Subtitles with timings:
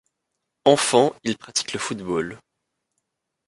[0.65, 2.39] Enfant, il pratique le football.